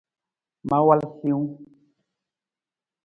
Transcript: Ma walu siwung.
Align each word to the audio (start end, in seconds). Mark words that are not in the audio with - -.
Ma 0.69 0.77
walu 0.87 1.07
siwung. 1.19 1.49